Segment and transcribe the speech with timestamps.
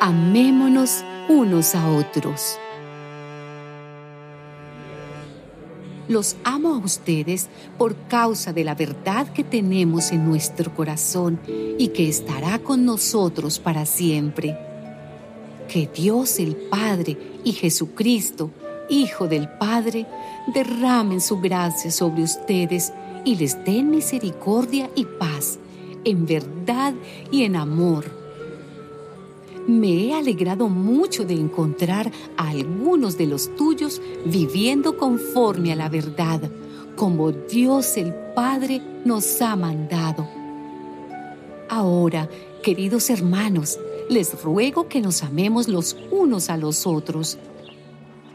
[0.00, 2.58] Amémonos unos a otros.
[6.06, 11.88] Los amo a ustedes por causa de la verdad que tenemos en nuestro corazón y
[11.88, 14.58] que estará con nosotros para siempre.
[15.66, 18.50] Que Dios el Padre y Jesucristo,
[18.90, 20.06] Hijo del Padre,
[20.52, 22.92] derramen su gracia sobre ustedes
[23.24, 25.58] y les den misericordia y paz,
[26.04, 26.92] en verdad
[27.30, 28.25] y en amor.
[29.66, 35.88] Me he alegrado mucho de encontrar a algunos de los tuyos viviendo conforme a la
[35.88, 36.40] verdad,
[36.94, 40.28] como Dios el Padre nos ha mandado.
[41.68, 42.30] Ahora,
[42.62, 43.78] queridos hermanos,
[44.08, 47.38] les ruego que nos amemos los unos a los otros.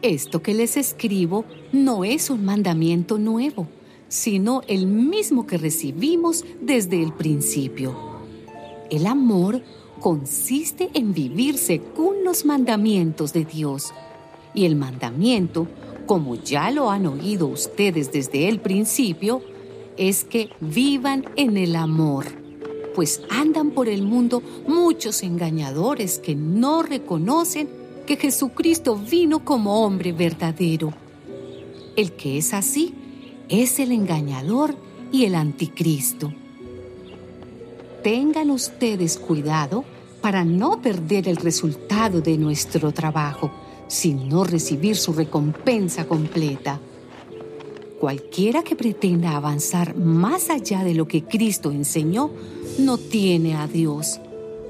[0.00, 3.66] Esto que les escribo no es un mandamiento nuevo,
[4.08, 7.94] sino el mismo que recibimos desde el principio.
[8.90, 9.62] El amor
[10.00, 13.92] consiste en vivir según los mandamientos de Dios.
[14.54, 15.66] Y el mandamiento,
[16.06, 19.42] como ya lo han oído ustedes desde el principio,
[19.96, 22.26] es que vivan en el amor
[22.98, 27.68] pues andan por el mundo muchos engañadores que no reconocen
[28.04, 30.92] que Jesucristo vino como hombre verdadero.
[31.94, 32.96] El que es así
[33.48, 34.74] es el engañador
[35.12, 36.32] y el anticristo.
[38.02, 39.84] Tengan ustedes cuidado
[40.20, 43.50] para no perder el resultado de nuestro trabajo,
[43.88, 46.80] sino recibir su recompensa completa.
[47.98, 52.30] Cualquiera que pretenda avanzar más allá de lo que Cristo enseñó
[52.78, 54.20] no tiene a Dios.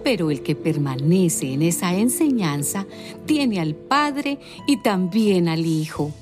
[0.03, 2.87] Pero el que permanece en esa enseñanza
[3.27, 6.13] tiene al Padre y también al Hijo.